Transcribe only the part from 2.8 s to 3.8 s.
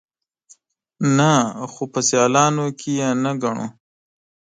يې نه ګڼو.